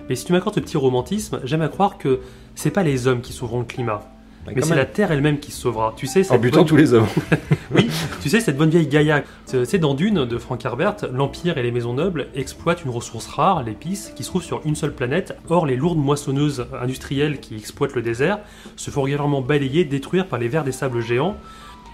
Mais 0.09 0.15
si 0.15 0.25
tu 0.25 0.31
m'accordes 0.31 0.55
ce 0.55 0.61
petit 0.61 0.77
romantisme, 0.77 1.41
j'aime 1.43 1.61
à 1.61 1.67
croire 1.67 1.97
que 1.97 2.21
c'est 2.55 2.71
pas 2.71 2.83
les 2.83 3.05
hommes 3.07 3.19
qui 3.21 3.33
sauveront 3.33 3.59
le 3.59 3.65
climat, 3.65 4.01
mais 4.47 4.53
Quand 4.61 4.67
c'est 4.67 4.75
la 4.75 4.85
Terre 4.85 5.11
elle-même 5.11 5.39
qui 5.39 5.51
se 5.51 5.61
sauvera. 5.61 5.93
Tu 5.95 6.07
sais, 6.07 6.29
En 6.31 6.37
butant 6.37 6.57
bonne- 6.59 6.65
tous 6.67 6.75
les 6.75 6.93
hommes. 6.93 7.07
oui, 7.75 7.89
tu 8.21 8.29
sais, 8.29 8.39
cette 8.39 8.57
bonne 8.57 8.69
vieille 8.69 8.87
Gaïa. 8.87 9.23
Sais, 9.45 9.77
dans 9.77 9.93
Dune 9.93 10.25
de 10.25 10.37
Frank 10.37 10.63
Herbert, 10.65 10.95
l'Empire 11.13 11.57
et 11.57 11.63
les 11.63 11.71
maisons 11.71 11.93
nobles 11.93 12.27
exploitent 12.35 12.83
une 12.83 12.91
ressource 12.91 13.27
rare, 13.27 13.63
l'épice, 13.63 14.11
qui 14.15 14.23
se 14.23 14.29
trouve 14.29 14.43
sur 14.43 14.61
une 14.65 14.75
seule 14.75 14.93
planète. 14.93 15.37
Or, 15.49 15.65
les 15.65 15.75
lourdes 15.75 15.99
moissonneuses 15.99 16.65
industrielles 16.81 17.39
qui 17.39 17.55
exploitent 17.55 17.95
le 17.95 18.01
désert 18.01 18.39
se 18.75 18.89
font 18.91 19.03
régulièrement 19.03 19.41
balayer, 19.41 19.83
détruire 19.85 20.25
par 20.27 20.39
les 20.39 20.47
vers 20.47 20.63
des 20.63 20.71
sables 20.71 21.01
géants. 21.01 21.35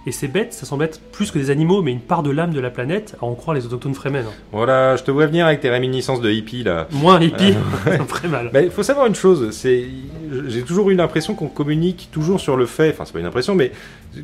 Et 0.08 0.14
ces 0.14 0.30
bêtes, 0.30 0.54
ça 0.54 0.66
semble 0.66 0.86
être 0.86 1.02
plus 1.12 1.32
que 1.32 1.38
des 1.38 1.50
animaux, 1.50 1.82
mais 1.82 1.92
une 1.92 2.00
part 2.00 2.24
de 2.24 2.32
l'âme 2.32 2.54
de 2.54 2.62
la 2.62 2.70
planète, 2.70 3.18
à 3.22 3.26
en 3.26 3.36
croire 3.36 3.54
les 3.54 3.66
autochtones 3.66 3.94
Fremen. 3.94 4.24
Voilà, 4.54 4.96
je 4.96 5.04
te 5.04 5.12
vois 5.12 5.26
venir 5.26 5.46
avec 5.46 5.60
tes 5.60 5.70
réminiscences 5.70 6.22
de 6.22 6.32
hippie 6.32 6.64
là. 6.64 6.88
Moins 6.94 7.20
hippie, 7.20 7.54
ça 7.84 7.98
me 7.98 8.06
ferait 8.06 8.30
mal. 8.30 8.50
Mais 8.54 8.64
il 8.64 8.72
faut 8.72 8.84
savoir 8.84 9.08
une 9.08 9.16
chose, 9.16 9.52
c'est 9.52 9.84
j'ai 10.48 10.62
toujours 10.62 10.92
eu 10.92 10.96
l'impression 10.96 11.36
qu'on 11.36 11.50
communique 11.50 12.08
toujours 12.10 12.40
sur 12.40 12.56
le 12.56 12.66
fait, 12.66 12.92
enfin 12.92 13.04
c'est 13.06 13.12
pas 13.12 13.20
une 13.20 13.26
impression, 13.26 13.54
mais 13.54 13.74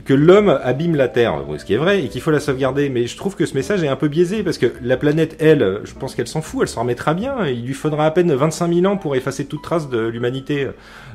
que 0.06 0.14
l'homme 0.14 0.60
abîme 0.64 0.96
la 0.96 1.08
Terre, 1.08 1.36
ce 1.58 1.66
qui 1.66 1.74
est 1.74 1.78
vrai, 1.78 2.04
et 2.04 2.10
qu'il 2.10 2.22
faut 2.22 2.32
la 2.32 2.40
sauvegarder. 2.40 2.90
Mais 2.90 3.08
je 3.08 3.16
trouve 3.18 3.36
que 3.36 3.46
ce 3.46 3.54
message 3.54 3.84
est 3.84 3.88
un 3.88 3.96
peu 3.96 4.08
biaisé 4.08 4.44
parce 4.44 4.58
que 4.58 4.68
la 4.82 4.98
planète, 4.98 5.36
elle, 5.40 5.82
je 5.84 5.94
pense 5.94 6.16
qu'elle 6.16 6.28
s'en 6.28 6.42
fout, 6.42 6.62
elle 6.64 6.68
s'en 6.68 6.82
remettra 6.82 7.14
bien. 7.14 7.46
Il 7.48 7.66
lui 7.66 7.74
faudra 7.74 8.06
à 8.06 8.12
peine 8.12 8.34
25 8.34 8.74
000 8.74 8.86
ans 8.86 8.98
pour 8.98 9.16
effacer 9.16 9.46
toute 9.46 9.62
trace 9.62 9.90
de 9.90 10.00
l'humanité. 10.00 10.68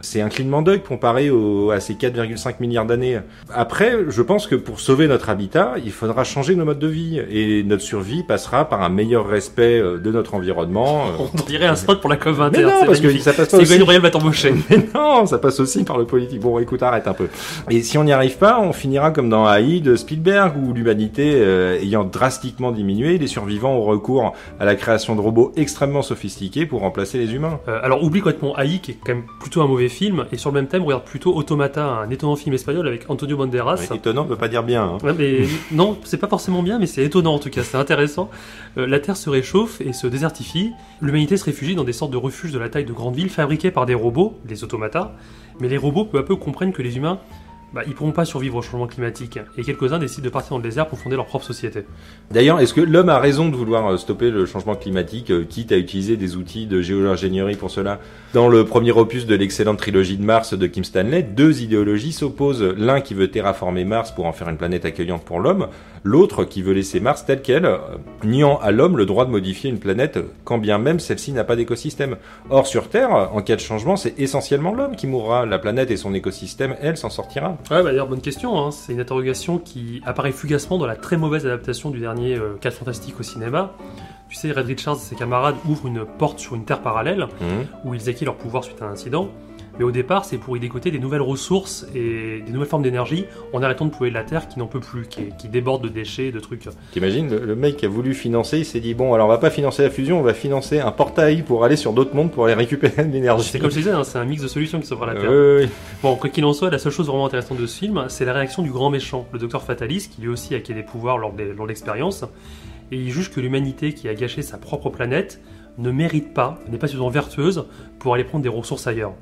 C'est 0.03 0.21
un 0.21 0.29
clignement 0.29 0.63
d'œil 0.63 0.83
comparé 0.83 1.31
au, 1.31 1.71
à 1.71 1.81
ces 1.81 1.95
4,5 1.95 2.57
milliards 2.61 2.87
d'années. 2.87 3.21
Après, 3.53 3.97
je 4.09 4.23
pense 4.23 4.47
que 4.47 4.55
pour 4.65 4.81
sauver 4.81 5.09
notre 5.09 5.29
habitat, 5.29 5.75
il 5.85 5.93
faudra 5.93 6.25
changer 6.25 6.55
nos 6.55 6.65
modes 6.65 6.79
de 6.79 6.87
vie 6.87 7.21
et 7.31 7.63
notre 7.65 7.83
survie 7.83 8.23
passera 8.23 8.69
par 8.69 8.83
un 8.83 8.89
meilleur 8.89 9.27
respect 9.27 9.81
euh, 9.81 9.99
de 9.99 10.11
notre 10.11 10.35
environnement. 10.35 11.07
euh, 11.21 11.25
On 11.35 11.47
dirait 11.47 11.67
un 11.67 11.77
spot 11.77 12.01
pour 12.01 12.11
la 12.11 12.17
COP21. 12.17 12.51
mais 12.53 12.63
non, 12.63 12.87
parce 12.87 13.01
que 13.01 13.19
ça 13.19 13.33
passe 13.33 13.49
pas 13.49 13.59
aussi. 13.59 13.79
Va 13.79 14.11
t'embaucher. 14.11 14.55
Mais 14.71 14.87
non, 14.95 15.27
ça 15.27 15.39
passe 15.39 15.59
aussi 15.61 15.83
par 15.83 15.99
le 15.99 16.05
politique. 16.05 16.41
Bon, 16.41 16.59
écoute, 16.59 16.83
arrête 16.83 17.09
un 17.09 17.15
peu. 17.15 17.29
Et 17.71 17.83
si 17.83 17.99
on 17.99 18.05
n'y 18.05 18.13
arrive 18.13 18.39
pas, 18.39 18.61
on 18.61 18.73
finira 18.73 19.11
comme 19.11 19.29
dans 19.29 19.53
AI 19.53 19.81
de 19.81 19.97
Spielberg, 19.97 20.57
où 20.57 20.73
l'humanité 20.73 21.33
euh, 21.35 21.81
ayant 21.81 22.05
drastiquement 22.05 22.71
diminué, 22.71 23.19
les 23.19 23.27
survivants 23.27 23.75
ont 23.75 23.83
recours 23.83 24.35
à 24.61 24.65
la 24.65 24.77
création 24.77 25.17
de 25.17 25.21
robots 25.21 25.53
extrêmement 25.57 26.03
sophistiqués 26.03 26.67
pour 26.67 26.81
remplacer 26.81 27.19
les 27.19 27.35
humains. 27.35 27.61
Euh, 27.69 27.81
alors 27.83 28.05
oublie 28.05 28.21
complètement 28.21 28.57
AI, 28.59 28.79
qui 28.81 28.93
est 28.93 28.99
quand 29.05 29.15
même 29.15 29.25
plutôt 29.41 29.63
un 29.63 29.67
mauvais 29.67 29.89
film, 29.89 30.27
et 30.33 30.37
sur 30.37 30.51
le 30.51 30.55
même 30.55 30.69
thème, 30.69 30.85
regarde 30.85 31.05
plutôt 31.05 31.35
Automata, 31.35 31.85
un 31.85 32.11
étonnant 32.11 32.37
film 32.37 32.55
espagnol 32.55 32.87
avec 32.87 33.09
Antonio 33.09 33.37
Banderas. 33.37 33.87
Mais 33.91 33.97
étonnant 33.97 34.25
veut 34.25 34.37
pas 34.37 34.48
dire 34.49 34.63
bien. 34.63 34.99
Hein. 35.03 35.15
Mais 35.19 35.43
non, 35.71 35.99
c'est 36.05 36.17
pas 36.17 36.29
forcément 36.29 36.63
bien, 36.63 36.79
mais 36.79 36.87
c'est 36.87 37.05
étonnant 37.05 37.35
en 37.35 37.39
tout 37.39 37.51
cas, 37.51 37.63
c'est 37.63 37.77
intéressant. 37.77 38.31
Euh, 38.77 38.87
la 38.87 39.01
Terre 39.01 39.17
se 39.17 39.31
réchauffe 39.31 39.81
et 39.81 39.93
se 39.93 40.07
désertifie. 40.07 40.73
L'humanité 41.01 41.37
se 41.37 41.45
réfugie 41.45 41.75
dans 41.75 41.85
des 41.85 41.93
sortes 41.93 42.11
de 42.11 42.17
refuges 42.17 42.53
de 42.53 42.59
la 42.59 42.69
taille 42.69 42.85
de 42.85 42.93
grandes 42.93 43.17
villes 43.17 43.31
fabriqués 43.31 43.71
par 43.71 43.87
des 43.87 43.95
robots, 43.95 44.39
des 44.45 44.65
automatas. 44.65 45.13
Mais 45.61 45.69
les 45.69 45.77
robots 45.77 46.05
peu 46.05 46.19
à 46.19 46.23
peu 46.23 46.37
comprennent 46.37 46.73
que 46.73 46.83
les 46.83 46.97
humains, 46.97 47.19
bah, 47.75 47.83
ils 47.87 47.95
pourront 47.95 48.13
pas 48.13 48.25
survivre 48.25 48.57
au 48.57 48.63
changement 48.63 48.87
climatique. 48.87 49.39
Et 49.57 49.63
quelques-uns 49.63 49.99
décident 49.99 50.25
de 50.25 50.31
partir 50.31 50.51
dans 50.51 50.59
le 50.59 50.63
désert 50.63 50.89
pour 50.89 50.99
fonder 50.99 51.17
leur 51.17 51.27
propre 51.27 51.45
société. 51.45 51.85
D'ailleurs, 52.31 52.61
est-ce 52.61 52.73
que 52.73 52.81
l'homme 52.81 53.11
a 53.11 53.19
raison 53.19 53.49
de 53.49 53.57
vouloir 53.57 53.87
euh, 53.87 53.97
stopper 53.99 54.31
le 54.31 54.47
changement 54.47 54.75
climatique, 54.75 55.31
euh, 55.31 55.45
quitte 55.45 55.73
à 55.73 55.77
utiliser 55.77 56.17
des 56.17 56.37
outils 56.37 56.67
de 56.67 56.81
géo-ingénierie 56.81 57.57
pour 57.57 57.71
cela? 57.71 57.99
Dans 58.33 58.49
le 58.49 58.65
premier 58.65 58.93
opus 58.93 59.27
de 59.27 59.35
l'excellente 59.35 59.79
trilogie 59.79 60.17
de 60.17 60.25
Mars 60.25 60.55
de 60.55 60.67
Kim 60.67 60.85
Stanley, 60.85 61.23
deux 61.23 61.63
idéologies 61.63 62.13
s'opposent. 62.13 62.63
L'un 62.63 63.01
qui 63.01 63.15
veut 63.15 63.31
terraformer 63.31 63.85
Mars 63.85 64.13
pour 64.13 64.25
en 64.25 64.33
faire 64.33 64.49
une 64.49 64.57
planète 64.57 64.87
accueillante 64.87 65.25
pour 65.25 65.41
l'homme, 65.41 65.69
l'autre 66.05 66.45
qui 66.45 66.63
veut 66.63 66.73
laisser 66.73 67.01
Mars 67.01 67.27
telle 67.27 67.43
qu'elle, 67.43 67.67
euh, 67.67 67.79
niant 68.25 68.59
à 68.63 68.71
l'homme 68.71 68.97
le 68.97 69.05
droit 69.05 69.27
de 69.27 69.31
modifier 69.31 69.69
une 69.69 69.79
planète, 69.79 70.19
quand 70.45 70.59
bien 70.59 70.79
même 70.79 71.01
celle-ci 71.01 71.33
n'a 71.33 71.45
pas 71.45 71.57
d'écosystème. 71.57 72.17
Or, 72.49 72.67
sur 72.67 72.89
Terre, 72.89 73.11
en 73.11 73.43
cas 73.43 73.57
de 73.57 73.61
changement, 73.61 73.97
c'est 73.97 74.19
essentiellement 74.19 74.75
l'homme 74.75 74.97
qui 74.97 75.07
mourra. 75.07 75.45
La 75.45 75.59
planète 75.59 75.91
et 75.91 75.99
son 75.99 76.15
écosystème, 76.15 76.77
elle, 76.81 76.97
s'en 76.97 77.11
sortira. 77.11 77.58
Ouais, 77.71 77.83
bah 77.83 77.91
d'ailleurs, 77.91 78.07
bonne 78.09 78.21
question. 78.23 78.59
Hein. 78.59 78.71
C'est 78.71 78.93
une 78.95 79.01
interrogation 79.01 79.59
qui 79.59 80.01
apparaît 80.07 80.33
fugacement 80.33 80.79
dans 80.79 80.87
la 80.87 80.97
très 80.97 81.17
mauvaise 81.17 81.45
adaptation 81.47 81.91
du 81.91 82.01
dernier 82.01 82.35
euh, 82.37 82.57
4 82.61 82.73
Fantastiques 82.75 83.19
au 83.21 83.23
cinéma. 83.23 83.73
Tu 84.31 84.37
sais, 84.37 84.53
Red 84.53 84.67
Richards 84.67 84.97
et 84.97 85.01
ses 85.01 85.17
camarades 85.17 85.57
ouvrent 85.69 85.87
une 85.87 86.05
porte 86.05 86.39
sur 86.39 86.55
une 86.55 86.65
Terre 86.65 86.81
parallèle 86.81 87.27
Mhm. 87.41 87.67
où 87.85 87.95
ils 87.95 88.09
acquièrent 88.09 88.31
leur 88.31 88.37
pouvoir 88.37 88.65
suite 88.65 88.81
à 88.83 88.87
un 88.87 88.93
incident. 88.93 89.29
Mais 89.79 89.85
au 89.85 89.91
départ, 89.91 90.25
c'est 90.25 90.39
pour 90.39 90.57
y 90.57 90.61
décoter 90.61 90.91
des 90.91 90.99
nouvelles 90.99 91.23
ressources 91.23 91.87
et 91.95 92.43
des 92.45 92.53
nouvelles 92.53 92.69
formes 92.69 92.83
d'énergie 92.83 93.27
en 93.53 93.63
arrêtant 93.63 93.87
de 93.87 93.91
polluer 93.91 94.11
la 94.11 94.25
Terre 94.25 94.49
qui 94.49 94.59
n'en 94.59 94.67
peut 94.67 94.81
plus, 94.81 95.07
qui, 95.07 95.49
déborde 95.49 95.83
de 95.83 95.89
déchets, 95.89 96.33
de 96.33 96.41
trucs. 96.41 96.69
T'imagines, 96.93 97.31
le, 97.31 97.45
le 97.45 97.55
mec 97.55 97.77
qui 97.77 97.87
a 97.87 97.89
voulu 97.89 98.15
financer, 98.15 98.59
il 98.59 98.65
s'est 98.65 98.81
dit 98.81 98.95
bon, 98.95 99.15
alors 99.15 99.27
on 99.27 99.31
va 99.31 99.39
pas 99.39 99.51
financer 99.51 99.83
la 99.83 99.91
fusion, 99.91 100.19
on 100.19 100.23
va 100.23 100.35
financer 100.35 100.81
un 100.81 100.91
portail 100.91 101.43
pour 101.43 101.65
aller 101.65 101.77
sur 101.77 101.93
d'autres 101.93 102.15
mondes 102.15 102.31
pour 102.31 102.45
aller 102.45 102.55
récupérer 102.55 103.05
de 103.05 103.13
l'énergie. 103.13 103.49
C'est 103.51 103.59
comme 103.59 103.71
je 103.71 103.77
disais, 103.77 103.91
hein, 103.91 104.05
c'est 104.05 104.19
un 104.19 104.25
mix 104.25 104.43
de 104.43 104.49
solutions 104.49 104.81
qui 104.81 104.87
s'ouvre 104.87 105.05
à 105.05 105.15
la 105.15 105.21
Terre. 105.21 105.31
Euh, 105.31 105.59
oui, 105.61 105.65
oui. 105.65 105.71
Bon, 106.03 106.17
quoi 106.17 106.31
qu'il 106.31 106.45
en 106.45 106.53
soit, 106.53 106.71
la 106.71 106.79
seule 106.79 106.93
chose 106.93 107.07
vraiment 107.07 107.27
intéressante 107.27 107.59
de 107.59 107.67
ce 107.67 107.79
film, 107.79 108.05
c'est 108.09 108.25
la 108.25 108.33
réaction 108.33 108.63
du 108.63 108.71
grand 108.71 108.91
méchant, 108.91 109.27
le 109.33 109.39
docteur 109.39 109.63
Fatalis, 109.63 110.09
qui 110.09 110.23
lui 110.23 110.29
aussi 110.29 110.55
a 110.55 110.59
acquis 110.59 110.75
des 110.75 110.83
pouvoirs 110.83 111.19
lors 111.19 111.33
de 111.33 111.45
lors 111.45 111.67
de 111.67 111.69
l'expérience. 111.69 112.25
Et 112.91 112.97
il 112.97 113.11
juge 113.11 113.31
que 113.31 113.41
l'humanité 113.41 113.93
qui 113.93 114.09
a 114.09 114.15
gâché 114.15 114.43
sa 114.43 114.57
propre 114.57 114.89
planète 114.91 115.41
ne 115.77 115.91
mérite 115.91 116.35
pas, 116.35 116.59
n'est 116.69 116.79
pas 116.79 116.87
suffisamment 116.87 117.11
vertueuse 117.11 117.67
pour 117.99 118.15
aller 118.15 118.25
prendre 118.25 118.43
des 118.43 118.49
ressources 118.49 118.87
ailleurs. 118.87 119.13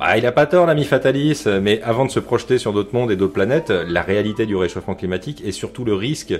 Bah, 0.00 0.16
il 0.16 0.24
a 0.24 0.32
pas 0.32 0.46
tort, 0.46 0.64
l'ami 0.64 0.84
Fatalis, 0.84 1.44
mais 1.60 1.82
avant 1.82 2.06
de 2.06 2.10
se 2.10 2.20
projeter 2.20 2.56
sur 2.56 2.72
d'autres 2.72 2.94
mondes 2.94 3.10
et 3.10 3.16
d'autres 3.16 3.34
planètes, 3.34 3.68
la 3.68 4.00
réalité 4.00 4.46
du 4.46 4.56
réchauffement 4.56 4.94
climatique 4.94 5.42
et 5.44 5.52
surtout 5.52 5.84
le 5.84 5.92
risque, 5.92 6.32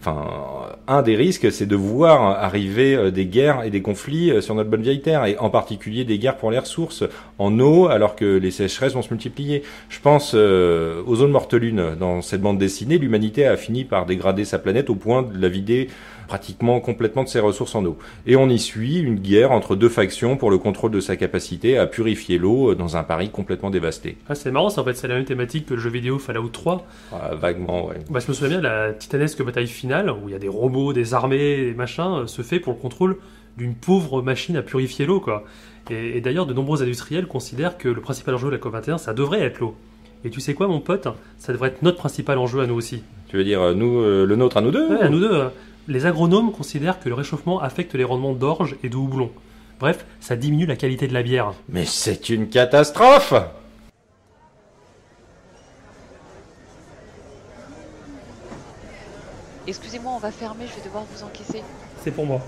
enfin, 0.00 0.26
un 0.88 1.02
des 1.02 1.14
risques, 1.16 1.50
c'est 1.52 1.66
de 1.66 1.76
voir 1.76 2.22
arriver 2.42 2.94
euh, 2.94 3.10
des 3.10 3.26
guerres 3.26 3.62
et 3.64 3.70
des 3.70 3.82
conflits 3.82 4.30
euh, 4.30 4.40
sur 4.40 4.54
notre 4.54 4.68
bonne 4.68 4.82
vieille 4.82 5.00
Terre, 5.00 5.24
et 5.24 5.38
en 5.38 5.48
particulier 5.48 6.04
des 6.04 6.18
guerres 6.18 6.36
pour 6.36 6.50
les 6.50 6.58
ressources 6.58 7.04
en 7.38 7.58
eau, 7.60 7.86
alors 7.86 8.16
que 8.16 8.24
les 8.24 8.50
sécheresses 8.50 8.94
vont 8.94 9.02
se 9.02 9.10
multiplier. 9.10 9.62
Je 9.88 10.00
pense 10.00 10.32
euh, 10.34 11.02
aux 11.06 11.16
zones 11.16 11.30
mortes-lune. 11.30 11.96
Dans 11.98 12.20
cette 12.20 12.40
bande 12.40 12.58
dessinée, 12.58 12.98
l'humanité 12.98 13.46
a 13.46 13.56
fini 13.56 13.84
par 13.84 14.06
dégrader 14.06 14.44
sa 14.44 14.58
planète 14.58 14.90
au 14.90 14.94
point 14.94 15.22
de 15.22 15.40
la 15.40 15.48
vider 15.48 15.88
pratiquement 16.26 16.80
complètement 16.80 17.22
de 17.22 17.28
ses 17.28 17.40
ressources 17.40 17.74
en 17.74 17.84
eau. 17.84 17.98
Et 18.26 18.36
on 18.36 18.48
y 18.48 18.58
suit 18.58 18.98
une 18.98 19.16
guerre 19.16 19.52
entre 19.52 19.76
deux 19.76 19.90
factions 19.90 20.36
pour 20.36 20.50
le 20.50 20.58
contrôle 20.58 20.90
de 20.90 21.00
sa 21.00 21.16
capacité 21.16 21.78
à 21.78 21.86
purifier 21.86 22.38
l'eau 22.38 22.74
dans 22.74 22.96
un 22.96 23.03
Paris 23.04 23.30
complètement 23.30 23.70
dévasté. 23.70 24.16
Ah, 24.28 24.34
c'est 24.34 24.50
marrant, 24.50 24.70
ça, 24.70 24.80
en 24.80 24.84
fait, 24.84 24.94
c'est 24.94 25.08
la 25.08 25.14
même 25.14 25.24
thématique 25.24 25.66
que 25.66 25.74
le 25.74 25.80
jeu 25.80 25.90
vidéo 25.90 26.18
Fallout 26.18 26.48
3. 26.48 26.86
Ah, 27.12 27.34
vaguement, 27.34 27.86
ouais. 27.86 27.96
Bah, 28.10 28.20
je 28.20 28.28
me 28.28 28.34
souviens 28.34 28.58
bien, 28.58 28.60
la 28.60 28.92
titanesque 28.92 29.42
bataille 29.42 29.66
finale, 29.66 30.10
où 30.10 30.28
il 30.28 30.32
y 30.32 30.34
a 30.34 30.38
des 30.38 30.48
robots, 30.48 30.92
des 30.92 31.14
armées, 31.14 31.56
des 31.64 31.74
machins, 31.74 32.22
euh, 32.22 32.26
se 32.26 32.42
fait 32.42 32.60
pour 32.60 32.72
le 32.72 32.78
contrôle 32.78 33.16
d'une 33.56 33.74
pauvre 33.74 34.22
machine 34.22 34.56
à 34.56 34.62
purifier 34.62 35.06
l'eau, 35.06 35.20
quoi. 35.20 35.44
Et, 35.90 36.16
et 36.16 36.20
d'ailleurs, 36.20 36.46
de 36.46 36.54
nombreux 36.54 36.82
industriels 36.82 37.26
considèrent 37.26 37.78
que 37.78 37.88
le 37.88 38.00
principal 38.00 38.34
enjeu 38.34 38.50
de 38.50 38.56
la 38.56 38.58
COP21, 38.58 38.98
ça 38.98 39.14
devrait 39.14 39.40
être 39.40 39.60
l'eau. 39.60 39.76
Et 40.24 40.30
tu 40.30 40.40
sais 40.40 40.54
quoi, 40.54 40.66
mon 40.66 40.80
pote? 40.80 41.06
Ça 41.38 41.52
devrait 41.52 41.68
être 41.68 41.82
notre 41.82 41.98
principal 41.98 42.38
enjeu 42.38 42.60
à 42.60 42.66
nous 42.66 42.74
aussi. 42.74 43.02
Tu 43.28 43.36
veux 43.36 43.44
dire, 43.44 43.60
euh, 43.60 43.74
nous, 43.74 44.00
euh, 44.00 44.24
le 44.24 44.36
nôtre 44.36 44.56
à 44.56 44.60
nous 44.62 44.70
deux 44.70 44.88
Ouais, 44.88 45.02
à 45.02 45.08
nous 45.10 45.20
deux. 45.20 45.44
Les 45.86 46.06
agronomes 46.06 46.50
considèrent 46.50 46.98
que 46.98 47.10
le 47.10 47.14
réchauffement 47.14 47.60
affecte 47.60 47.94
les 47.94 48.04
rendements 48.04 48.32
d'orge 48.32 48.76
et 48.82 48.88
de 48.88 48.96
houblon. 48.96 49.30
Bref, 49.80 50.04
ça 50.20 50.36
diminue 50.36 50.66
la 50.66 50.76
qualité 50.76 51.08
de 51.08 51.14
la 51.14 51.22
bière. 51.22 51.52
Mais 51.68 51.84
c'est 51.84 52.28
une 52.28 52.48
catastrophe 52.48 53.34
Excusez-moi, 59.66 60.12
on 60.14 60.18
va 60.18 60.30
fermer, 60.30 60.66
je 60.66 60.76
vais 60.76 60.84
devoir 60.84 61.04
vous 61.04 61.24
encaisser. 61.24 61.62
C'est 62.02 62.10
pour 62.10 62.26
moi. 62.26 62.40